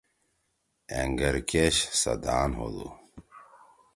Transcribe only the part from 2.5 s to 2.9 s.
ہودُو۔